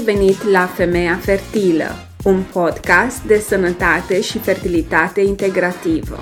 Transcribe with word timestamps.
ai 0.00 0.14
venit 0.14 0.42
la 0.42 0.66
Femeia 0.66 1.18
Fertilă, 1.22 1.84
un 2.24 2.42
podcast 2.52 3.22
de 3.22 3.38
sănătate 3.38 4.20
și 4.20 4.38
fertilitate 4.38 5.20
integrativă. 5.20 6.18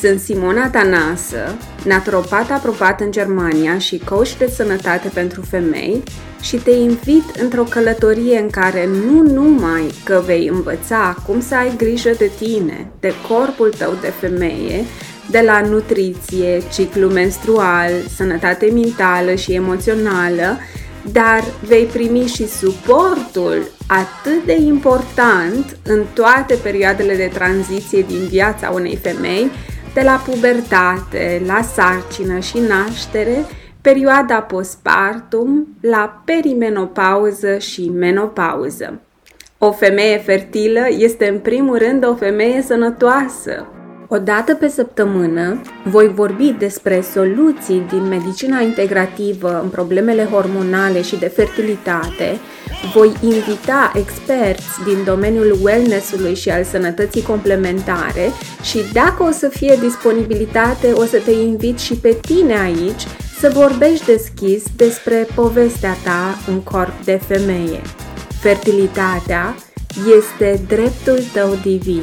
Sunt 0.00 0.20
Simona 0.20 0.68
Tanasă, 0.68 1.56
naturopat 1.84 2.50
aprobat 2.50 3.00
în 3.00 3.10
Germania 3.10 3.78
și 3.78 3.98
coach 3.98 4.36
de 4.38 4.46
sănătate 4.46 5.08
pentru 5.14 5.42
femei 5.42 6.02
și 6.40 6.56
te 6.56 6.70
invit 6.70 7.24
într-o 7.40 7.62
călătorie 7.62 8.38
în 8.38 8.50
care 8.50 8.86
nu 8.86 9.22
numai 9.22 9.92
că 10.04 10.22
vei 10.24 10.48
învăța 10.48 11.16
cum 11.26 11.40
să 11.40 11.54
ai 11.54 11.76
grijă 11.76 12.10
de 12.18 12.30
tine, 12.38 12.90
de 13.00 13.12
corpul 13.28 13.72
tău 13.78 13.96
de 14.00 14.12
femeie, 14.20 14.84
de 15.30 15.40
la 15.40 15.60
nutriție, 15.60 16.62
ciclu 16.72 17.08
menstrual, 17.08 17.90
sănătate 18.16 18.70
mentală 18.74 19.34
și 19.34 19.52
emoțională, 19.52 20.58
dar 21.12 21.44
vei 21.66 21.84
primi 21.84 22.26
și 22.26 22.48
suportul 22.48 23.62
atât 23.86 24.44
de 24.44 24.56
important 24.56 25.78
în 25.84 26.04
toate 26.14 26.54
perioadele 26.62 27.16
de 27.16 27.30
tranziție 27.32 28.02
din 28.02 28.26
viața 28.28 28.70
unei 28.70 28.96
femei, 28.96 29.50
de 29.94 30.00
la 30.00 30.22
pubertate, 30.26 31.42
la 31.46 31.62
sarcină 31.62 32.38
și 32.38 32.58
naștere, 32.58 33.44
perioada 33.80 34.40
postpartum, 34.40 35.76
la 35.80 36.22
perimenopauză 36.24 37.58
și 37.58 37.88
menopauză. 37.88 39.00
O 39.58 39.72
femeie 39.72 40.18
fertilă 40.18 40.86
este 40.88 41.28
în 41.28 41.38
primul 41.38 41.78
rând 41.78 42.06
o 42.06 42.14
femeie 42.14 42.62
sănătoasă, 42.62 43.66
o 44.14 44.18
dată 44.18 44.54
pe 44.54 44.68
săptămână 44.68 45.60
voi 45.84 46.08
vorbi 46.08 46.54
despre 46.58 47.00
soluții 47.12 47.86
din 47.88 48.08
medicina 48.08 48.60
integrativă 48.60 49.60
în 49.62 49.68
problemele 49.68 50.24
hormonale 50.24 51.02
și 51.02 51.16
de 51.16 51.26
fertilitate, 51.26 52.38
voi 52.94 53.12
invita 53.22 53.92
experți 53.94 54.82
din 54.84 55.04
domeniul 55.04 55.58
wellness-ului 55.62 56.34
și 56.34 56.50
al 56.50 56.64
sănătății 56.64 57.22
complementare 57.22 58.30
și 58.62 58.78
dacă 58.92 59.22
o 59.22 59.30
să 59.30 59.48
fie 59.48 59.76
disponibilitate, 59.80 60.92
o 60.92 61.04
să 61.04 61.18
te 61.24 61.30
invit 61.30 61.78
și 61.78 61.94
pe 61.94 62.16
tine 62.20 62.58
aici 62.58 63.02
să 63.38 63.50
vorbești 63.54 64.06
deschis 64.06 64.62
despre 64.76 65.26
povestea 65.34 65.96
ta 66.04 66.38
în 66.46 66.60
corp 66.60 67.04
de 67.04 67.20
femeie. 67.26 67.80
Fertilitatea 68.40 69.54
este 70.16 70.60
dreptul 70.68 71.18
tău 71.32 71.58
divin. 71.62 72.02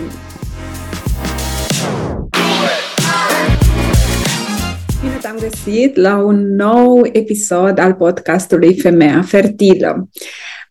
Găsit 5.40 5.96
la 5.96 6.18
un 6.18 6.56
nou 6.56 7.10
episod 7.12 7.80
al 7.80 7.94
podcastului 7.94 8.80
Femeia 8.80 9.22
Fertilă. 9.22 10.10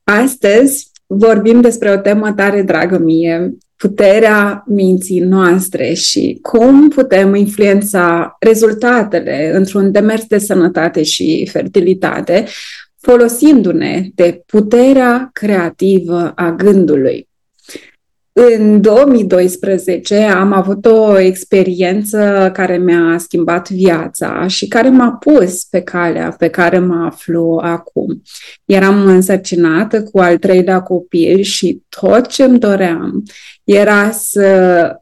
Astăzi 0.05 0.91
vorbim 1.07 1.61
despre 1.61 1.91
o 1.91 1.97
temă 1.97 2.33
tare 2.33 2.63
dragă 2.63 2.99
mie, 2.99 3.57
puterea 3.77 4.65
minții 4.67 5.21
noastre 5.21 5.93
și 5.93 6.39
cum 6.43 6.89
putem 6.89 7.35
influența 7.35 8.37
rezultatele 8.41 9.51
într-un 9.55 9.93
demers 9.93 10.27
de 10.27 10.39
sănătate 10.39 11.03
și 11.03 11.49
fertilitate 11.53 12.45
folosindu-ne 13.01 14.09
de 14.15 14.43
puterea 14.47 15.31
creativă 15.33 16.33
a 16.35 16.51
gândului. 16.51 17.28
În 18.41 18.81
2012 18.81 20.17
am 20.17 20.53
avut 20.53 20.86
o 20.86 21.19
experiență 21.19 22.50
care 22.53 22.77
mi-a 22.77 23.17
schimbat 23.19 23.70
viața 23.70 24.47
și 24.47 24.69
care 24.69 24.89
m-a 24.89 25.11
pus 25.11 25.64
pe 25.64 25.81
calea 25.81 26.34
pe 26.39 26.48
care 26.48 26.78
mă 26.78 27.05
aflu 27.05 27.61
acum. 27.62 28.22
Eram 28.64 29.06
însărcinată 29.06 30.03
cu 30.03 30.19
al 30.19 30.36
treilea 30.36 30.81
copil 30.81 31.41
și 31.42 31.83
tot 32.00 32.27
ce 32.27 32.44
îmi 32.44 32.59
doream 32.59 33.22
era 33.65 34.10
să 34.10 34.43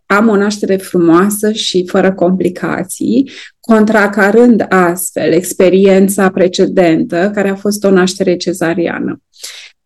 am 0.07 0.29
o 0.29 0.37
naștere 0.37 0.77
frumoasă 0.77 1.53
și 1.53 1.87
fără 1.87 2.13
complicații, 2.13 3.31
contracarând 3.61 4.67
astfel 4.69 5.33
experiența 5.33 6.31
precedentă, 6.31 7.31
care 7.35 7.49
a 7.49 7.55
fost 7.55 7.85
o 7.85 7.91
naștere 7.91 8.37
cezariană. 8.37 9.21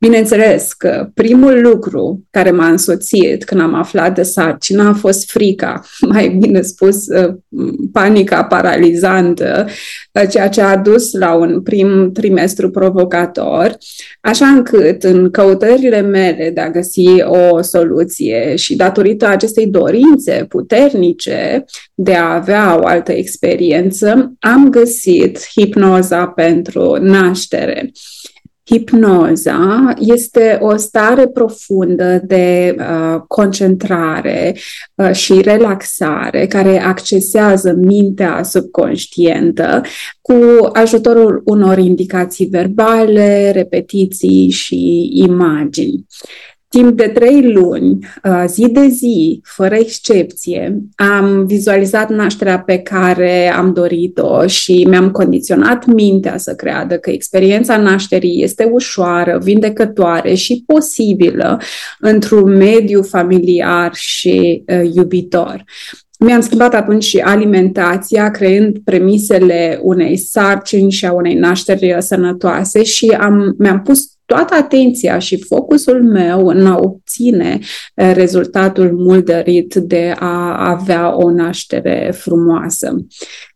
Bineînțeles 0.03 0.73
că 0.73 1.11
primul 1.15 1.61
lucru 1.61 2.25
care 2.31 2.51
m-a 2.51 2.69
însoțit 2.69 3.45
când 3.45 3.61
am 3.61 3.75
aflat 3.75 4.15
de 4.15 4.23
sarcină 4.23 4.89
a 4.89 4.93
fost 4.93 5.31
frica, 5.31 5.83
mai 6.13 6.29
bine 6.29 6.61
spus 6.61 7.07
uh, 7.07 7.35
panica 7.93 8.45
paralizantă, 8.45 9.67
uh, 10.13 10.29
ceea 10.31 10.49
ce 10.49 10.61
a 10.61 10.77
dus 10.77 11.13
la 11.13 11.35
un 11.35 11.63
prim 11.63 12.13
trimestru 12.13 12.71
provocator, 12.71 13.77
așa 14.21 14.47
încât 14.47 15.03
în 15.03 15.31
căutările 15.31 16.01
mele 16.01 16.51
de 16.55 16.61
a 16.61 16.71
găsi 16.71 17.23
o 17.23 17.63
soluție 17.63 18.57
și 18.57 18.77
datorită 18.77 19.27
acestei 19.27 19.67
dorințe 19.67 20.47
puternice 20.49 21.65
de 21.95 22.15
a 22.15 22.35
avea 22.35 22.79
o 22.81 22.87
altă 22.87 23.13
experiență, 23.13 24.33
am 24.39 24.69
găsit 24.69 25.39
hipnoza 25.55 26.27
pentru 26.27 26.97
naștere. 27.01 27.91
Hipnoza 28.71 29.95
este 29.99 30.59
o 30.61 30.77
stare 30.77 31.29
profundă 31.29 32.21
de 32.25 32.75
uh, 32.79 33.21
concentrare 33.27 34.57
uh, 34.95 35.13
și 35.13 35.41
relaxare 35.41 36.47
care 36.47 36.83
accesează 36.83 37.73
mintea 37.73 38.43
subconștientă 38.43 39.81
cu 40.21 40.35
ajutorul 40.73 41.43
unor 41.45 41.79
indicații 41.79 42.47
verbale, 42.47 43.51
repetiții 43.51 44.51
și 44.51 45.11
imagini. 45.13 46.07
Timp 46.71 46.97
de 46.97 47.09
trei 47.09 47.53
luni, 47.53 47.99
uh, 48.25 48.45
zi 48.47 48.69
de 48.69 48.89
zi, 48.89 49.41
fără 49.45 49.75
excepție, 49.75 50.81
am 50.95 51.47
vizualizat 51.47 52.11
nașterea 52.11 52.61
pe 52.61 52.79
care 52.79 53.53
am 53.53 53.73
dorit-o 53.73 54.47
și 54.47 54.87
mi-am 54.89 55.11
condiționat 55.11 55.87
mintea 55.87 56.37
să 56.37 56.55
creadă 56.55 56.99
că 56.99 57.11
experiența 57.11 57.77
nașterii 57.77 58.43
este 58.43 58.65
ușoară, 58.65 59.39
vindecătoare 59.43 60.35
și 60.35 60.63
posibilă 60.67 61.61
într-un 61.99 62.57
mediu 62.57 63.03
familiar 63.03 63.91
și 63.95 64.65
uh, 64.67 64.91
iubitor. 64.95 65.65
Mi-am 66.19 66.41
schimbat 66.41 66.75
atunci 66.75 67.05
și 67.05 67.19
alimentația, 67.19 68.31
creând 68.31 68.79
premisele 68.85 69.79
unei 69.83 70.17
sarcini 70.17 70.91
și 70.91 71.07
a 71.07 71.13
unei 71.13 71.35
nașteri 71.35 71.97
sănătoase 71.99 72.83
și 72.83 73.17
am, 73.21 73.55
mi-am 73.59 73.83
pus 73.83 74.20
toată 74.31 74.55
atenția 74.55 75.19
și 75.19 75.43
focusul 75.43 76.05
meu 76.05 76.47
în 76.47 76.67
a 76.67 76.77
obține 76.77 77.59
eh, 77.95 78.13
rezultatul 78.15 78.93
mult 78.93 79.25
dorit 79.25 79.75
de 79.75 80.15
a 80.19 80.69
avea 80.71 81.17
o 81.17 81.31
naștere 81.31 82.13
frumoasă. 82.15 82.97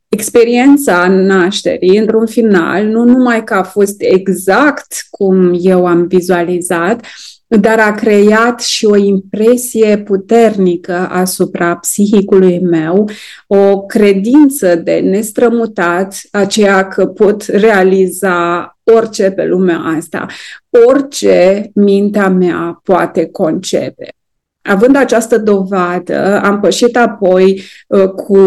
Experiența 0.08 1.08
nașterii, 1.08 1.98
într-un 1.98 2.26
final, 2.26 2.86
nu 2.86 3.04
numai 3.04 3.44
că 3.44 3.54
a 3.54 3.62
fost 3.62 3.96
exact 3.98 5.06
cum 5.10 5.56
eu 5.60 5.86
am 5.86 6.06
vizualizat, 6.06 7.06
dar 7.46 7.78
a 7.78 7.92
creat 7.92 8.60
și 8.60 8.84
o 8.84 8.96
impresie 8.96 9.98
puternică 9.98 11.08
asupra 11.10 11.76
psihicului 11.76 12.60
meu, 12.60 13.08
o 13.46 13.80
credință 13.80 14.74
de 14.74 14.98
nestrămutat, 14.98 16.20
aceea 16.30 16.88
că 16.88 17.06
pot 17.06 17.42
realiza 17.42 18.68
orice 18.82 19.30
pe 19.30 19.44
lumea 19.44 19.78
asta, 19.78 20.26
orice 20.88 21.70
mintea 21.74 22.28
mea 22.28 22.80
poate 22.82 23.26
concepe. 23.26 24.08
Având 24.66 24.96
această 24.96 25.38
dovadă, 25.38 26.40
am 26.42 26.60
pășit 26.60 26.96
apoi 26.96 27.62
uh, 27.88 28.08
cu 28.08 28.38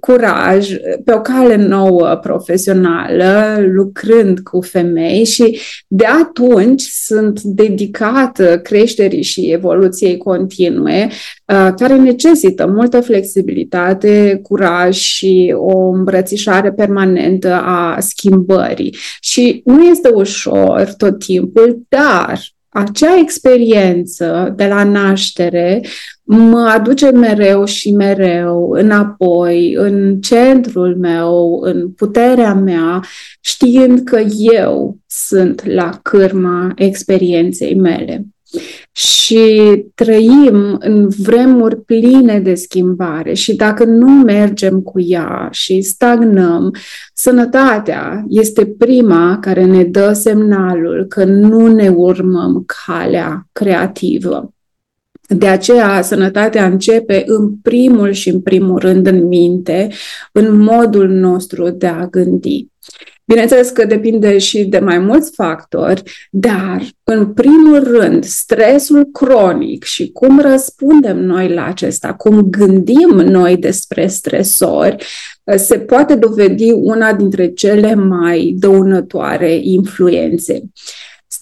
curaj 0.00 0.70
pe 1.04 1.14
o 1.14 1.20
cale 1.20 1.56
nouă 1.56 2.18
profesională, 2.22 3.56
lucrând 3.60 4.40
cu 4.40 4.60
femei 4.60 5.24
și 5.24 5.58
de 5.88 6.04
atunci 6.04 6.82
sunt 6.82 7.40
dedicată 7.42 8.58
creșterii 8.58 9.22
și 9.22 9.50
evoluției 9.52 10.16
continue, 10.16 11.08
uh, 11.08 11.72
care 11.76 11.96
necesită 11.96 12.66
multă 12.66 13.00
flexibilitate, 13.00 14.40
curaj 14.42 14.96
și 14.96 15.54
o 15.56 15.88
îmbrățișare 15.88 16.72
permanentă 16.72 17.52
a 17.54 17.96
schimbării. 18.00 18.96
Și 19.20 19.62
nu 19.64 19.82
este 19.82 20.08
ușor 20.08 20.94
tot 20.96 21.18
timpul, 21.18 21.82
dar 21.88 22.40
acea 22.72 23.18
experiență 23.18 24.52
de 24.56 24.66
la 24.66 24.84
naștere 24.84 25.80
mă 26.22 26.60
aduce 26.60 27.10
mereu 27.10 27.64
și 27.64 27.92
mereu 27.92 28.70
înapoi, 28.70 29.74
în 29.74 30.20
centrul 30.20 30.96
meu, 30.96 31.60
în 31.62 31.90
puterea 31.90 32.54
mea, 32.54 33.04
știind 33.40 34.00
că 34.04 34.22
eu 34.38 34.98
sunt 35.06 35.64
la 35.64 35.98
cârma 36.02 36.72
experienței 36.76 37.74
mele. 37.74 38.26
Și 38.92 39.50
trăim 39.94 40.76
în 40.78 41.08
vremuri 41.08 41.80
pline 41.80 42.40
de 42.40 42.54
schimbare 42.54 43.34
și 43.34 43.56
dacă 43.56 43.84
nu 43.84 44.10
mergem 44.10 44.80
cu 44.80 45.00
ea 45.00 45.48
și 45.50 45.80
stagnăm, 45.80 46.74
sănătatea 47.14 48.24
este 48.28 48.66
prima 48.66 49.38
care 49.40 49.64
ne 49.64 49.84
dă 49.84 50.12
semnalul 50.12 51.04
că 51.08 51.24
nu 51.24 51.66
ne 51.66 51.88
urmăm 51.88 52.64
calea 52.86 53.48
creativă. 53.52 54.54
De 55.28 55.46
aceea, 55.48 56.02
sănătatea 56.02 56.66
începe 56.66 57.22
în 57.26 57.56
primul 57.56 58.10
și 58.10 58.28
în 58.28 58.40
primul 58.40 58.78
rând 58.78 59.06
în 59.06 59.26
minte, 59.26 59.88
în 60.32 60.56
modul 60.56 61.08
nostru 61.08 61.70
de 61.70 61.86
a 61.86 62.06
gândi. 62.06 62.66
Bineînțeles 63.24 63.70
că 63.70 63.84
depinde 63.84 64.38
și 64.38 64.64
de 64.64 64.78
mai 64.78 64.98
mulți 64.98 65.30
factori, 65.34 66.02
dar, 66.30 66.82
în 67.02 67.32
primul 67.32 67.82
rând, 67.82 68.24
stresul 68.24 69.08
cronic 69.12 69.84
și 69.84 70.10
cum 70.12 70.40
răspundem 70.40 71.18
noi 71.18 71.48
la 71.48 71.64
acesta, 71.66 72.14
cum 72.14 72.40
gândim 72.40 73.10
noi 73.10 73.56
despre 73.56 74.06
stresori, 74.06 75.04
se 75.56 75.78
poate 75.78 76.14
dovedi 76.14 76.70
una 76.70 77.12
dintre 77.12 77.48
cele 77.52 77.94
mai 77.94 78.54
dăunătoare 78.58 79.54
influențe. 79.54 80.62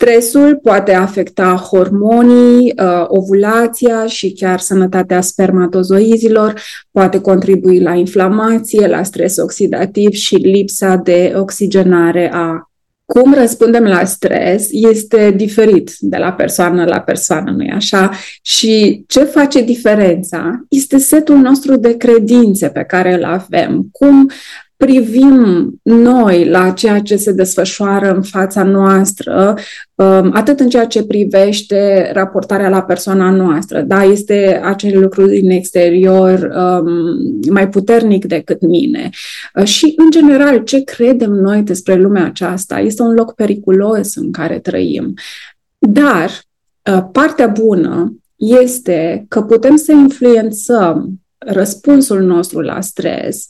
Stresul 0.01 0.57
poate 0.63 0.93
afecta 0.93 1.55
hormonii, 1.71 2.73
uh, 2.83 3.05
ovulația 3.07 4.07
și 4.07 4.33
chiar 4.33 4.59
sănătatea 4.61 5.21
spermatozoizilor, 5.21 6.61
poate 6.91 7.21
contribui 7.21 7.81
la 7.81 7.95
inflamație, 7.95 8.87
la 8.87 9.03
stres 9.03 9.37
oxidativ 9.37 10.11
și 10.11 10.35
lipsa 10.35 10.97
de 10.97 11.33
oxigenare 11.37 12.31
a 12.33 12.71
cum 13.05 13.35
răspundem 13.35 13.85
la 13.85 14.05
stres 14.05 14.69
este 14.71 15.31
diferit 15.37 15.91
de 15.99 16.17
la 16.17 16.33
persoană 16.33 16.85
la 16.85 17.01
persoană, 17.01 17.51
nu-i 17.51 17.71
așa? 17.71 18.11
Și 18.43 19.05
ce 19.07 19.25
face 19.25 19.63
diferența 19.63 20.65
este 20.69 20.99
setul 20.99 21.37
nostru 21.37 21.77
de 21.77 21.97
credințe 21.97 22.69
pe 22.69 22.83
care 22.83 23.15
îl 23.15 23.25
avem, 23.25 23.89
cum 23.93 24.31
privim 24.85 25.71
noi 25.83 26.49
la 26.49 26.71
ceea 26.71 26.99
ce 27.01 27.17
se 27.17 27.33
desfășoară 27.33 28.15
în 28.15 28.23
fața 28.23 28.63
noastră, 28.63 29.55
um, 29.95 30.31
atât 30.35 30.61
în 30.61 30.69
ceea 30.69 30.87
ce 30.87 31.05
privește 31.05 32.11
raportarea 32.13 32.69
la 32.69 32.83
persoana 32.83 33.31
noastră, 33.31 33.81
da, 33.81 34.03
este 34.03 34.61
acel 34.65 35.01
lucru 35.01 35.27
din 35.27 35.51
exterior 35.51 36.51
um, 36.55 37.41
mai 37.51 37.69
puternic 37.69 38.25
decât 38.25 38.61
mine. 38.61 39.09
Uh, 39.55 39.65
și, 39.65 39.95
în 39.97 40.11
general, 40.11 40.63
ce 40.63 40.85
credem 40.85 41.31
noi 41.31 41.63
despre 41.63 41.95
lumea 41.95 42.25
aceasta 42.25 42.79
este 42.79 43.03
un 43.03 43.15
loc 43.15 43.35
periculos 43.35 44.15
în 44.15 44.33
care 44.33 44.59
trăim. 44.59 45.15
Dar 45.79 46.31
uh, 46.93 47.05
partea 47.13 47.47
bună 47.47 48.15
este 48.37 49.25
că 49.29 49.43
putem 49.43 49.77
să 49.77 49.93
influențăm 49.93 51.21
răspunsul 51.39 52.21
nostru 52.21 52.61
la 52.61 52.81
stres 52.81 53.47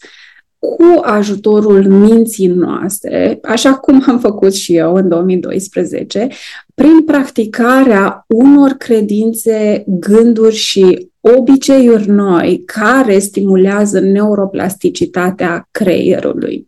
cu 0.60 1.00
ajutorul 1.02 1.88
minții 1.88 2.46
noastre, 2.46 3.38
așa 3.42 3.74
cum 3.74 4.02
am 4.06 4.18
făcut 4.18 4.54
și 4.54 4.76
eu 4.76 4.94
în 4.94 5.08
2012, 5.08 6.28
prin 6.74 7.02
practicarea 7.04 8.24
unor 8.28 8.70
credințe, 8.70 9.84
gânduri 9.86 10.54
și 10.54 11.08
obiceiuri 11.20 12.08
noi 12.08 12.62
care 12.66 13.18
stimulează 13.18 14.00
neuroplasticitatea 14.00 15.68
creierului. 15.70 16.66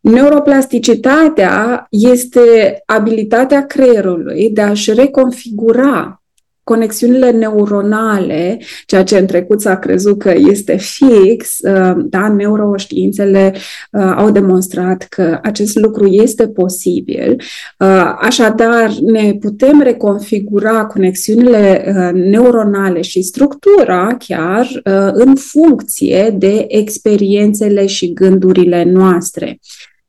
Neuroplasticitatea 0.00 1.86
este 1.90 2.82
abilitatea 2.86 3.66
creierului 3.66 4.50
de 4.50 4.60
a-și 4.60 4.92
reconfigura 4.92 6.21
conexiunile 6.64 7.30
neuronale, 7.30 8.60
ceea 8.86 9.02
ce 9.04 9.18
în 9.18 9.26
trecut 9.26 9.60
s-a 9.60 9.76
crezut 9.76 10.18
că 10.18 10.34
este 10.50 10.76
fix, 10.76 11.58
uh, 11.58 11.92
da, 11.96 12.28
neuroștiințele 12.28 13.54
uh, 13.90 14.14
au 14.16 14.30
demonstrat 14.30 15.06
că 15.08 15.38
acest 15.42 15.78
lucru 15.78 16.06
este 16.06 16.48
posibil. 16.48 17.40
Uh, 17.78 18.12
așadar, 18.20 18.90
ne 19.00 19.34
putem 19.40 19.80
reconfigura 19.80 20.86
conexiunile 20.86 21.84
neuronale 22.14 23.00
și 23.00 23.22
structura 23.22 24.16
chiar 24.18 24.68
în 25.12 25.34
funcție 25.34 26.34
de 26.38 26.64
experiențele 26.68 27.86
și 27.86 28.12
gândurile 28.12 28.84
noastre. 28.84 29.58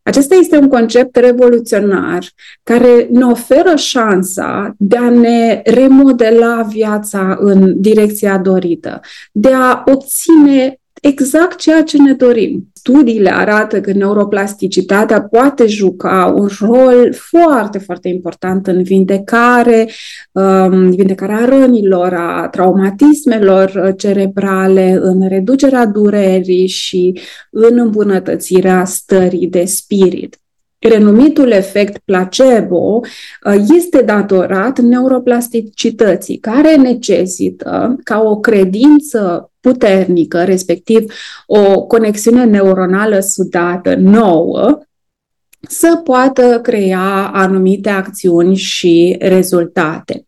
Acesta 0.04 0.36
este 0.36 0.58
un 0.58 0.68
concept 0.68 1.16
revoluționar 1.16 2.26
care 2.64 3.08
ne 3.12 3.26
oferă 3.26 3.76
șansa 3.76 4.76
de 4.78 4.98
a 4.98 5.10
ne 5.10 5.62
remodela 5.66 6.62
viața 6.62 7.38
în 7.40 7.82
direcția 7.82 8.38
dorită, 8.38 9.00
de 9.32 9.54
a 9.54 9.84
obține 9.86 10.78
exact 11.04 11.58
ceea 11.58 11.84
ce 11.84 11.98
ne 11.98 12.14
dorim. 12.14 12.68
Studiile 12.74 13.34
arată 13.34 13.82
că 13.82 13.92
neuroplasticitatea 13.92 15.22
poate 15.22 15.66
juca 15.66 16.34
un 16.36 16.50
rol 16.60 17.14
foarte, 17.14 17.78
foarte 17.78 18.08
important 18.08 18.68
în 18.68 18.84
vindecare, 18.84 19.90
um, 20.32 20.90
vindecarea 20.90 21.46
rănilor, 21.46 22.14
a 22.14 22.48
traumatismelor 22.52 23.94
cerebrale, 23.98 25.00
în 25.02 25.28
reducerea 25.28 25.86
durerii 25.86 26.68
și 26.68 27.20
în 27.52 27.80
îmbunătățirea 27.80 28.86
stării 28.86 29.48
de 29.48 29.64
spirit. 29.66 30.38
Renumitul 30.80 31.52
efect 31.52 31.98
placebo 32.06 33.00
uh, 33.00 33.66
este 33.76 34.02
datorat 34.02 34.80
neuroplasticității, 34.80 36.38
care 36.38 36.76
necesită 36.76 37.96
ca 38.04 38.22
o 38.22 38.40
credință 38.40 39.48
puternică, 39.64 40.44
respectiv 40.44 41.14
o 41.46 41.82
conexiune 41.86 42.44
neuronală 42.44 43.20
sudată 43.20 43.96
nouă, 43.96 44.80
să 45.60 46.02
poată 46.04 46.60
crea 46.62 47.30
anumite 47.34 47.90
acțiuni 47.90 48.56
și 48.56 49.16
rezultate. 49.20 50.26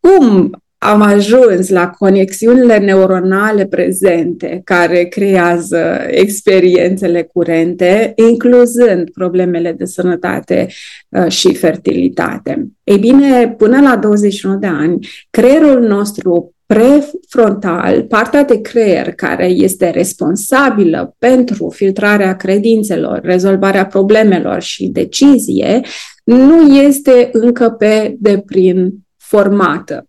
Cum 0.00 0.50
am 0.78 1.00
ajuns 1.00 1.68
la 1.68 1.90
conexiunile 1.90 2.78
neuronale 2.78 3.66
prezente 3.66 4.60
care 4.64 5.04
creează 5.04 6.00
experiențele 6.06 7.22
curente, 7.22 8.12
incluzând 8.16 9.10
problemele 9.10 9.72
de 9.72 9.84
sănătate 9.84 10.66
uh, 11.08 11.28
și 11.28 11.54
fertilitate. 11.54 12.66
Ei 12.84 12.98
bine, 12.98 13.54
până 13.58 13.80
la 13.80 13.96
21 13.96 14.58
de 14.58 14.66
ani, 14.66 15.08
creierul 15.30 15.80
nostru 15.80 16.54
prefrontal, 16.74 18.02
partea 18.02 18.44
de 18.44 18.60
creier 18.60 19.12
care 19.12 19.46
este 19.46 19.90
responsabilă 19.90 21.14
pentru 21.18 21.70
filtrarea 21.74 22.36
credințelor, 22.36 23.20
rezolvarea 23.22 23.86
problemelor 23.86 24.62
și 24.62 24.86
decizie, 24.86 25.80
nu 26.24 26.76
este 26.76 27.28
încă 27.32 27.70
pe 27.70 28.16
deplin 28.18 28.92
formată. 29.16 30.04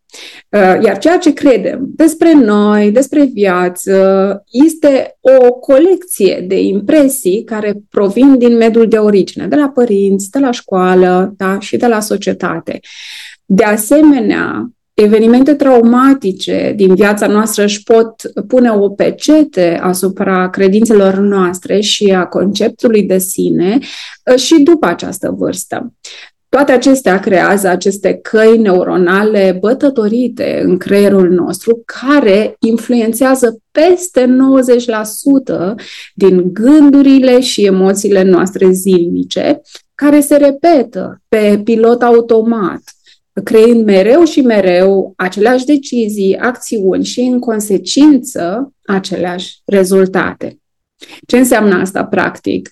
Uh, 0.50 0.84
iar 0.84 0.98
ceea 0.98 1.18
ce 1.18 1.34
credem 1.34 1.88
despre 1.96 2.34
noi, 2.34 2.91
despre 2.91 3.24
viață, 3.24 4.44
este 4.51 5.18
o 5.20 5.51
colecție 5.51 6.46
de 6.48 6.62
impresii 6.62 7.44
care 7.44 7.74
provin 7.89 8.38
din 8.38 8.58
mediul 8.58 8.88
de 8.88 8.98
origine, 8.98 9.48
de 9.48 9.56
la 9.56 9.70
părinți, 9.70 10.30
de 10.30 10.39
la 10.39 10.51
școală 10.51 11.34
da? 11.38 11.60
și 11.60 11.77
de 11.77 11.88
la 11.88 12.00
societate. 12.00 12.80
De 13.46 13.63
asemenea, 13.63 14.72
evenimente 15.01 15.53
traumatice 15.53 16.74
din 16.75 16.96
viața 16.96 17.27
noastră 17.27 17.63
își 17.63 17.84
pot 17.84 18.13
pune 18.48 18.70
o 18.72 18.89
pecete 18.89 19.79
asupra 19.81 20.50
credințelor 20.50 21.17
noastre 21.17 21.79
și 21.79 22.13
a 22.13 22.25
conceptului 22.25 23.03
de 23.03 23.17
sine 23.17 23.77
uh, 24.31 24.39
și 24.39 24.62
după 24.62 24.86
această 24.86 25.36
vârstă. 25.38 25.93
Toate 26.50 26.72
acestea 26.72 27.20
creează 27.20 27.67
aceste 27.67 28.20
căi 28.22 28.58
neuronale 28.58 29.58
bătătorite 29.60 30.62
în 30.63 30.77
creierul 30.77 31.29
nostru 31.29 31.81
care 31.86 32.55
influențează 32.60 33.58
peste 33.72 34.25
90% 34.25 35.75
din 36.15 36.53
gândurile 36.53 37.39
și 37.39 37.65
emoțiile 37.65 38.24
noastre 38.24 38.72
zilnice, 38.72 39.62
care 39.96 40.20
se 40.20 40.36
repetă 40.36 41.22
pe 41.27 41.62
pilot 41.63 42.01
automat, 42.01 42.81
creând 43.44 43.86
mereu 43.86 44.24
și 44.24 44.42
mereu 44.42 45.14
aceleași 45.16 45.66
decizii, 45.66 46.38
acțiuni 46.38 47.06
și, 47.06 47.20
în 47.20 47.40
consecință, 47.40 48.74
aceleași 48.86 49.62
rezultate. 49.66 50.60
Ce 51.28 51.38
înseamnă 51.38 51.76
asta, 51.76 52.06
practic? 52.06 52.70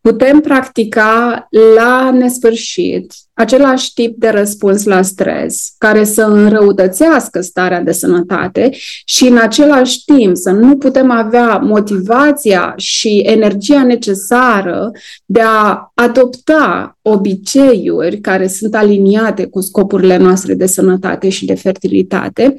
Putem 0.00 0.40
practica 0.40 1.46
la 1.74 2.10
nesfârșit 2.10 3.12
același 3.40 3.92
tip 3.92 4.16
de 4.16 4.28
răspuns 4.28 4.84
la 4.84 5.02
stres 5.02 5.74
care 5.78 6.04
să 6.04 6.22
înrăutățească 6.22 7.40
starea 7.40 7.82
de 7.82 7.92
sănătate 7.92 8.70
și 9.04 9.26
în 9.26 9.36
același 9.36 10.04
timp 10.04 10.36
să 10.36 10.50
nu 10.50 10.76
putem 10.76 11.10
avea 11.10 11.56
motivația 11.56 12.74
și 12.76 13.18
energia 13.18 13.84
necesară 13.84 14.90
de 15.24 15.40
a 15.40 15.90
adopta 15.94 16.98
obiceiuri 17.02 18.20
care 18.20 18.46
sunt 18.46 18.74
aliniate 18.74 19.46
cu 19.46 19.60
scopurile 19.60 20.16
noastre 20.16 20.54
de 20.54 20.66
sănătate 20.66 21.28
și 21.28 21.44
de 21.44 21.54
fertilitate, 21.54 22.54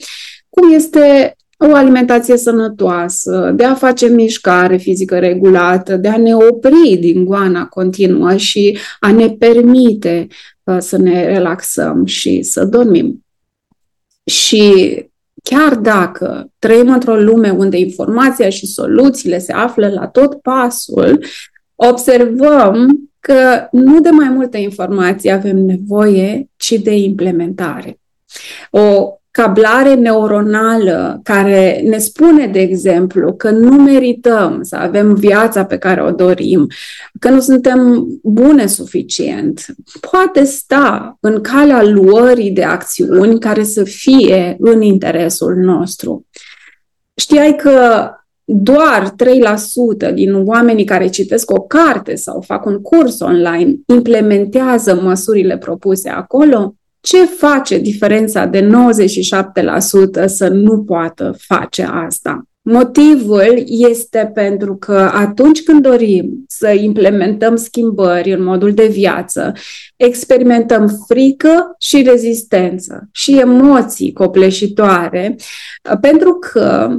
cum 0.49 0.73
este 0.73 1.35
o 1.63 1.75
alimentație 1.75 2.37
sănătoasă, 2.37 3.51
de 3.55 3.63
a 3.63 3.73
face 3.73 4.07
mișcare 4.07 4.77
fizică 4.77 5.19
regulată, 5.19 5.95
de 5.97 6.07
a 6.07 6.17
ne 6.17 6.35
opri 6.35 6.97
din 6.99 7.25
goana 7.25 7.65
continuă 7.65 8.35
și 8.35 8.77
a 8.99 9.11
ne 9.11 9.29
permite 9.29 10.27
uh, 10.63 10.77
să 10.79 10.97
ne 10.97 11.25
relaxăm 11.25 12.05
și 12.05 12.41
să 12.41 12.65
dormim. 12.65 13.25
Și 14.25 14.95
chiar 15.43 15.75
dacă 15.75 16.51
trăim 16.59 16.93
într-o 16.93 17.15
lume 17.15 17.49
unde 17.49 17.77
informația 17.77 18.49
și 18.49 18.65
soluțiile 18.65 19.39
se 19.39 19.53
află 19.53 19.87
la 19.87 20.07
tot 20.07 20.41
pasul, 20.41 21.25
observăm 21.75 23.09
că 23.19 23.67
nu 23.71 23.99
de 23.99 24.09
mai 24.09 24.29
multă 24.29 24.57
informație 24.57 25.31
avem 25.31 25.57
nevoie, 25.57 26.49
ci 26.55 26.71
de 26.71 26.95
implementare. 26.95 27.99
O 28.69 29.15
cablare 29.31 29.93
neuronală 29.93 31.19
care 31.23 31.81
ne 31.85 31.97
spune, 31.97 32.47
de 32.47 32.59
exemplu, 32.59 33.33
că 33.33 33.49
nu 33.49 33.71
merităm 33.71 34.59
să 34.61 34.75
avem 34.75 35.13
viața 35.13 35.65
pe 35.65 35.77
care 35.77 36.03
o 36.03 36.11
dorim, 36.11 36.67
că 37.19 37.29
nu 37.29 37.39
suntem 37.39 38.07
bune 38.23 38.65
suficient, 38.65 39.65
poate 40.11 40.43
sta 40.43 41.17
în 41.19 41.41
calea 41.41 41.83
luării 41.83 42.51
de 42.51 42.63
acțiuni 42.63 43.39
care 43.39 43.63
să 43.63 43.83
fie 43.83 44.55
în 44.59 44.81
interesul 44.81 45.55
nostru. 45.55 46.25
Știai 47.15 47.55
că 47.55 48.09
doar 48.43 49.15
3% 50.09 50.13
din 50.13 50.33
oamenii 50.45 50.85
care 50.85 51.07
citesc 51.07 51.51
o 51.51 51.61
carte 51.61 52.15
sau 52.15 52.41
fac 52.41 52.65
un 52.65 52.81
curs 52.81 53.19
online 53.19 53.75
implementează 53.85 54.99
măsurile 55.01 55.57
propuse 55.57 56.09
acolo? 56.09 56.75
Ce 57.01 57.25
face 57.25 57.77
diferența 57.77 58.45
de 58.45 58.69
97% 60.23 60.25
să 60.25 60.47
nu 60.47 60.83
poată 60.83 61.35
face 61.37 61.83
asta? 61.83 62.45
Motivul 62.63 63.63
este 63.65 64.31
pentru 64.33 64.75
că 64.75 65.09
atunci 65.13 65.63
când 65.63 65.81
dorim 65.81 66.43
să 66.47 66.69
implementăm 66.69 67.55
schimbări 67.55 68.31
în 68.31 68.43
modul 68.43 68.73
de 68.73 68.87
viață, 68.87 69.53
experimentăm 69.95 71.03
frică 71.07 71.75
și 71.79 72.01
rezistență 72.01 73.09
și 73.11 73.39
emoții 73.39 74.13
copleșitoare, 74.13 75.35
pentru 76.01 76.33
că 76.33 76.89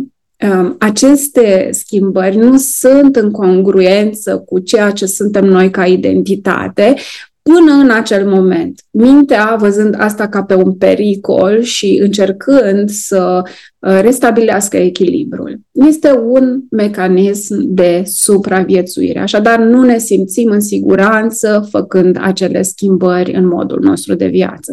um, 0.49 0.77
aceste 0.79 1.69
schimbări 1.73 2.37
nu 2.37 2.57
sunt 2.57 3.17
în 3.17 3.31
congruență 3.31 4.39
cu 4.39 4.59
ceea 4.59 4.91
ce 4.91 5.07
suntem 5.07 5.45
noi 5.45 5.71
ca 5.71 5.87
identitate, 5.87 6.95
Până 7.43 7.73
în 7.73 7.91
acel 7.91 8.29
moment, 8.29 8.85
mintea, 8.91 9.57
văzând 9.59 9.95
asta 9.99 10.29
ca 10.29 10.43
pe 10.43 10.55
un 10.55 10.75
pericol 10.75 11.63
și 11.63 11.99
încercând 12.03 12.89
să 12.89 13.43
uh, 13.43 13.99
restabilească 14.01 14.77
echilibrul, 14.77 15.61
este 15.73 16.13
un 16.13 16.61
mecanism 16.71 17.57
de 17.61 18.03
supraviețuire. 18.07 19.19
Așadar, 19.19 19.59
nu 19.59 19.83
ne 19.83 19.99
simțim 19.99 20.51
în 20.51 20.61
siguranță 20.61 21.69
făcând 21.71 22.19
acele 22.21 22.63
schimbări 22.63 23.33
în 23.33 23.47
modul 23.47 23.81
nostru 23.81 24.15
de 24.15 24.27
viață. 24.27 24.73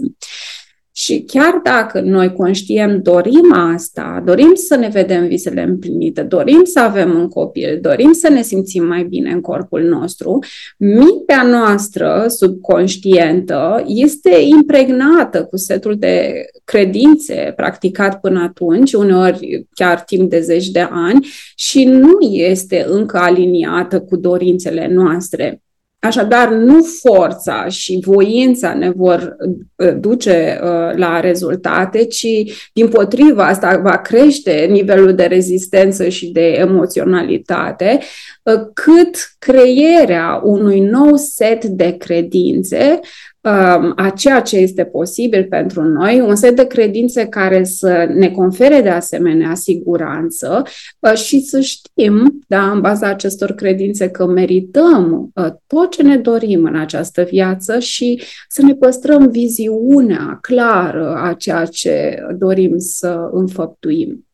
Și 1.02 1.24
chiar 1.28 1.60
dacă 1.64 2.02
noi 2.02 2.34
conștient 2.34 3.04
dorim 3.04 3.54
asta, 3.54 4.24
dorim 4.26 4.52
să 4.54 4.76
ne 4.76 4.88
vedem 4.88 5.28
visele 5.28 5.62
împlinite, 5.62 6.22
dorim 6.22 6.62
să 6.64 6.80
avem 6.80 7.16
un 7.20 7.28
copil, 7.28 7.80
dorim 7.82 8.12
să 8.12 8.30
ne 8.30 8.42
simțim 8.42 8.86
mai 8.86 9.04
bine 9.04 9.32
în 9.32 9.42
corpul 9.42 9.82
nostru, 9.82 10.40
mintea 10.78 11.44
noastră 11.44 12.26
subconștientă 12.28 13.84
este 13.88 14.38
impregnată 14.42 15.44
cu 15.44 15.58
setul 15.58 15.96
de 15.98 16.46
credințe 16.64 17.54
practicat 17.56 18.20
până 18.20 18.42
atunci, 18.42 18.94
uneori 18.94 19.68
chiar 19.74 20.02
timp 20.02 20.30
de 20.30 20.40
zeci 20.40 20.70
de 20.70 20.88
ani, 20.92 21.28
și 21.56 21.84
nu 21.84 22.18
este 22.22 22.86
încă 22.90 23.18
aliniată 23.18 24.02
cu 24.02 24.16
dorințele 24.16 24.88
noastre. 24.94 25.62
Așadar, 26.02 26.50
nu 26.50 26.84
forța 26.84 27.68
și 27.68 28.04
voința 28.06 28.74
ne 28.74 28.90
vor 28.90 29.36
uh, 29.76 29.94
duce 30.00 30.60
uh, 30.64 30.96
la 30.96 31.20
rezultate, 31.20 32.06
ci, 32.06 32.28
din 32.74 32.88
potriva, 32.88 33.48
asta 33.48 33.78
va 33.84 33.98
crește 33.98 34.68
nivelul 34.70 35.14
de 35.14 35.24
rezistență 35.24 36.10
și 36.10 36.28
de 36.28 36.52
emoționalitate, 36.52 38.00
uh, 38.44 38.60
cât 38.74 39.36
creierea 39.40 40.42
unui 40.44 40.80
nou 40.80 41.16
set 41.16 41.66
de 41.66 41.98
credințe 41.98 43.00
Um, 43.39 43.39
a 43.42 44.14
ceea 44.16 44.42
ce 44.42 44.58
este 44.58 44.86
posibil 44.86 45.46
pentru 45.46 45.84
noi, 45.84 46.20
un 46.20 46.36
set 46.36 46.56
de 46.56 46.68
credințe 46.68 47.26
care 47.26 47.64
să 47.64 48.08
ne 48.14 48.30
confere 48.30 48.82
de 48.82 48.90
asemenea 48.90 49.56
siguranță 49.56 50.64
uh, 51.00 51.14
și 51.14 51.42
să 51.42 51.60
știm, 51.60 52.44
da, 52.48 52.72
în 52.72 52.82
baza 52.82 53.08
acestor 53.08 53.52
credințe, 53.52 54.10
că 54.10 54.26
merităm 54.26 55.32
uh, 55.36 55.48
tot 55.68 55.92
ce 55.92 56.04
ne 56.04 56.18
dorim 56.18 56.64
în 56.64 56.76
această 56.76 57.24
viață 57.24 57.80
și 57.80 58.22
să 58.48 58.62
ne 58.62 58.74
păstrăm 58.74 59.28
viziunea 59.30 60.38
clară 60.42 61.16
a 61.16 61.34
ceea 61.34 61.66
ce 61.66 62.24
dorim 62.38 62.78
să 62.78 63.30
înfăptuim. 63.32 64.28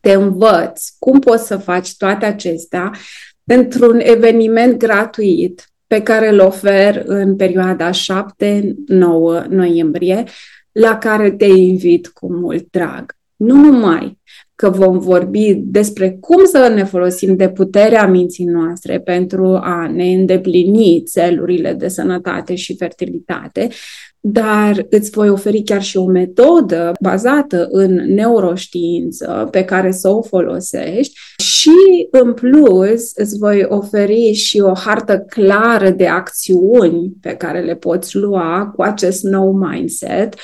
Te 0.00 0.12
învăț 0.12 0.88
cum 0.98 1.18
poți 1.18 1.46
să 1.46 1.56
faci 1.56 1.96
toate 1.96 2.26
acestea 2.26 2.92
într-un 3.44 4.00
eveniment 4.02 4.76
gratuit 4.76 5.70
pe 5.86 6.02
care 6.02 6.28
îl 6.28 6.40
ofer 6.40 7.02
în 7.04 7.36
perioada 7.36 7.90
7-9 7.90 9.46
noiembrie, 9.48 10.24
la 10.72 10.98
care 10.98 11.30
te 11.30 11.46
invit 11.46 12.08
cu 12.08 12.32
mult 12.32 12.66
drag. 12.70 13.16
Nu 13.36 13.54
numai 13.54 14.18
că 14.54 14.70
vom 14.70 14.98
vorbi 14.98 15.54
despre 15.54 16.16
cum 16.20 16.44
să 16.44 16.72
ne 16.74 16.84
folosim 16.84 17.36
de 17.36 17.48
puterea 17.48 18.06
minții 18.06 18.44
noastre 18.44 19.00
pentru 19.00 19.44
a 19.62 19.90
ne 19.92 20.04
îndeplini 20.04 21.02
țelurile 21.02 21.72
de 21.72 21.88
sănătate 21.88 22.54
și 22.54 22.76
fertilitate, 22.76 23.68
dar 24.28 24.86
îți 24.90 25.10
voi 25.10 25.28
oferi 25.28 25.62
chiar 25.62 25.82
și 25.82 25.96
o 25.96 26.04
metodă 26.04 26.92
bazată 27.00 27.68
în 27.70 27.92
neuroștiință 27.92 29.48
pe 29.50 29.64
care 29.64 29.90
să 29.90 30.08
o 30.08 30.22
folosești 30.22 31.18
și, 31.42 32.08
în 32.10 32.32
plus, 32.32 33.10
îți 33.14 33.38
voi 33.38 33.66
oferi 33.68 34.32
și 34.32 34.60
o 34.60 34.74
hartă 34.74 35.18
clară 35.18 35.90
de 35.90 36.06
acțiuni 36.06 37.12
pe 37.20 37.30
care 37.30 37.60
le 37.60 37.74
poți 37.74 38.16
lua 38.16 38.72
cu 38.74 38.82
acest 38.82 39.22
nou 39.22 39.52
mindset 39.52 40.34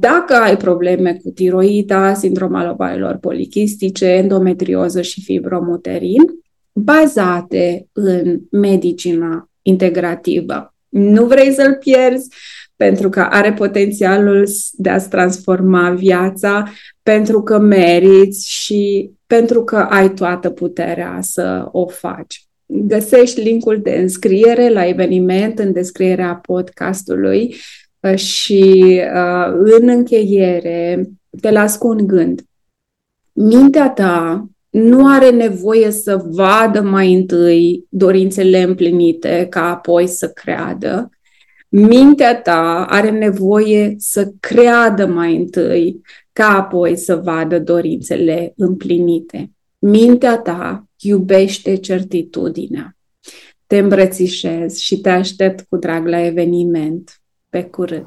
dacă 0.00 0.34
ai 0.34 0.56
probleme 0.56 1.20
cu 1.22 1.30
tiroida, 1.30 2.14
sindrom 2.14 2.54
al 2.54 2.70
ovarelor 2.70 3.16
polichistice, 3.16 4.06
endometrioză 4.06 5.02
și 5.02 5.22
fibromuterin, 5.22 6.22
bazate 6.72 7.88
în 7.92 8.40
medicina 8.50 9.50
integrativă. 9.62 10.74
Nu 10.88 11.24
vrei 11.24 11.52
să-l 11.52 11.76
pierzi, 11.80 12.28
pentru 12.78 13.08
că 13.08 13.20
are 13.20 13.52
potențialul 13.52 14.48
de 14.72 14.88
a-ți 14.90 15.08
transforma 15.08 15.90
viața, 15.90 16.72
pentru 17.02 17.42
că 17.42 17.58
meriți 17.58 18.50
și 18.50 19.10
pentru 19.26 19.64
că 19.64 19.76
ai 19.76 20.10
toată 20.10 20.50
puterea 20.50 21.18
să 21.20 21.68
o 21.72 21.86
faci. 21.86 22.46
Găsești 22.66 23.40
linkul 23.40 23.80
de 23.82 23.90
înscriere 23.90 24.68
la 24.68 24.86
eveniment 24.86 25.58
în 25.58 25.72
descrierea 25.72 26.34
podcastului 26.34 27.54
uh, 28.00 28.14
și 28.14 29.00
uh, 29.14 29.52
în 29.80 29.88
încheiere 29.88 31.08
te 31.40 31.50
las 31.50 31.76
cu 31.76 31.88
un 31.88 32.06
gând. 32.06 32.42
Mintea 33.32 33.90
ta 33.90 34.48
nu 34.70 35.06
are 35.06 35.30
nevoie 35.30 35.90
să 35.90 36.24
vadă 36.24 36.80
mai 36.80 37.14
întâi 37.14 37.84
dorințele 37.88 38.62
împlinite 38.62 39.46
ca 39.50 39.70
apoi 39.70 40.06
să 40.06 40.28
creadă, 40.28 41.10
mintea 41.68 42.40
ta 42.40 42.86
are 42.88 43.10
nevoie 43.10 43.94
să 43.98 44.32
creadă 44.40 45.06
mai 45.06 45.36
întâi, 45.36 46.00
ca 46.32 46.56
apoi 46.56 46.96
să 46.96 47.16
vadă 47.16 47.58
dorințele 47.58 48.52
împlinite. 48.56 49.50
Mintea 49.78 50.38
ta 50.38 50.86
iubește 51.00 51.76
certitudinea. 51.76 52.96
Te 53.66 53.78
îmbrățișez 53.78 54.76
și 54.76 55.00
te 55.00 55.10
aștept 55.10 55.66
cu 55.68 55.76
drag 55.76 56.06
la 56.06 56.24
eveniment. 56.24 57.20
Pe 57.48 57.64
curând! 57.64 58.06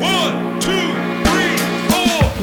One, 0.00 0.58
two, 0.58 0.72
three, 0.72 0.83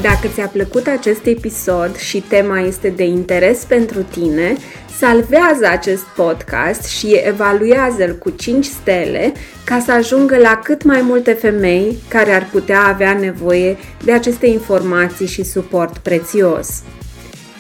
Dacă 0.02 0.28
ți-a 0.28 0.48
plăcut 0.48 0.88
acest 0.88 1.26
episod 1.26 1.98
și 1.98 2.20
tema 2.20 2.60
este 2.60 2.90
de 2.90 3.04
interes 3.04 3.64
pentru 3.64 4.02
tine, 4.02 4.56
salvează 4.98 5.68
acest 5.70 6.04
podcast 6.04 6.84
și 6.84 7.22
evaluează-l 7.24 8.16
cu 8.18 8.30
5 8.30 8.66
stele 8.66 9.34
ca 9.64 9.80
să 9.80 9.92
ajungă 9.92 10.38
la 10.38 10.60
cât 10.64 10.84
mai 10.84 11.02
multe 11.02 11.32
femei 11.32 11.98
care 12.08 12.32
ar 12.32 12.50
putea 12.52 12.82
avea 12.82 13.14
nevoie 13.14 13.78
de 14.04 14.12
aceste 14.12 14.48
informații 14.48 15.28
și 15.28 15.44
suport 15.44 15.98
prețios. 15.98 16.84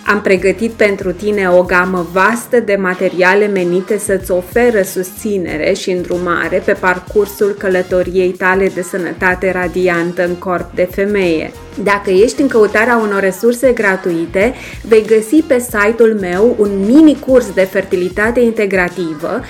Am 0.05 0.21
pregătit 0.21 0.71
pentru 0.71 1.11
tine 1.11 1.49
o 1.49 1.63
gamă 1.63 2.07
vastă 2.11 2.59
de 2.59 2.75
materiale 2.75 3.47
menite 3.47 3.97
să-ți 3.97 4.31
oferă 4.31 4.81
susținere 4.81 5.73
și 5.73 5.91
îndrumare 5.91 6.61
pe 6.65 6.71
parcursul 6.71 7.55
călătoriei 7.57 8.31
tale 8.31 8.71
de 8.75 8.81
sănătate 8.81 9.51
radiantă 9.51 10.25
în 10.25 10.35
corp 10.35 10.75
de 10.75 10.87
femeie. 10.91 11.51
Dacă 11.83 12.09
ești 12.09 12.41
în 12.41 12.47
căutarea 12.47 12.97
unor 12.97 13.19
resurse 13.19 13.71
gratuite, 13.71 14.53
vei 14.87 15.05
găsi 15.05 15.35
pe 15.35 15.59
site-ul 15.59 16.17
meu 16.19 16.55
un 16.59 16.85
mini 16.85 17.19
curs 17.19 17.53
de 17.53 17.61
fertilitate 17.61 18.39
integrativă, 18.39 19.41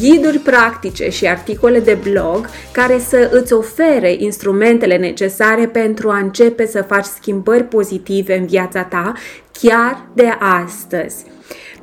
ghiduri 0.00 0.38
practice 0.38 1.10
și 1.10 1.26
articole 1.26 1.80
de 1.80 1.98
blog 2.10 2.48
care 2.72 2.98
să 2.98 3.28
îți 3.32 3.52
ofere 3.52 4.14
instrumentele 4.18 4.96
necesare 4.96 5.66
pentru 5.66 6.08
a 6.08 6.18
începe 6.18 6.66
să 6.66 6.82
faci 6.82 7.04
schimbări 7.04 7.64
pozitive 7.64 8.36
în 8.38 8.46
viața 8.46 8.82
ta 8.82 9.12
chiar 9.60 10.06
de 10.14 10.36
astăzi. 10.64 11.24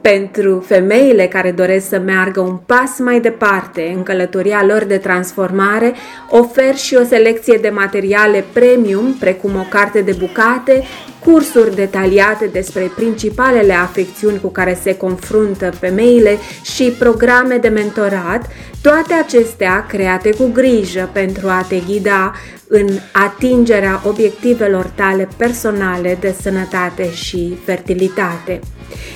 Pentru 0.02 0.64
femeile 0.68 1.28
care 1.28 1.52
doresc 1.52 1.88
să 1.88 2.00
meargă 2.00 2.40
un 2.40 2.58
pas 2.66 3.00
mai 3.00 3.20
departe 3.20 3.94
în 3.96 4.04
călătoria 4.04 4.64
lor 4.66 4.84
de 4.84 4.98
transformare, 4.98 5.94
ofer 6.30 6.76
și 6.76 6.96
o 6.96 7.04
selecție 7.04 7.58
de 7.62 7.70
materiale 7.70 8.46
premium, 8.54 9.14
precum 9.20 9.56
o 9.56 9.66
carte 9.70 10.02
de 10.02 10.16
bucate, 10.20 10.84
cursuri 11.24 11.76
detaliate 11.76 12.46
despre 12.46 12.92
principalele 12.96 13.74
afecțiuni 13.74 14.40
cu 14.40 14.48
care 14.48 14.80
se 14.82 14.98
confruntă 14.98 15.72
femeile 15.72 16.38
și 16.64 16.96
programe 17.00 17.58
de 17.58 17.68
mentorat, 17.68 18.50
toate 18.82 19.14
acestea 19.14 19.86
create 19.88 20.30
cu 20.30 20.50
grijă 20.54 21.10
pentru 21.14 21.48
a 21.48 21.66
te 21.70 21.80
ghida 21.88 22.34
în 22.68 22.88
atingerea 23.12 24.02
obiectivelor 24.06 24.86
tale 24.86 25.28
personale 25.38 26.18
de 26.20 26.36
sănătate 26.42 27.14
și 27.14 27.58
fertilitate. 27.66 28.60